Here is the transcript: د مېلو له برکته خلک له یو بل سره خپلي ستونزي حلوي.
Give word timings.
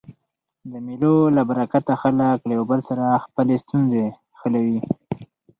د 0.71 0.73
مېلو 0.85 1.15
له 1.35 1.41
برکته 1.49 1.93
خلک 2.01 2.37
له 2.47 2.53
یو 2.57 2.63
بل 2.71 2.79
سره 2.89 3.21
خپلي 3.23 3.55
ستونزي 3.63 4.05
حلوي. 4.39 4.79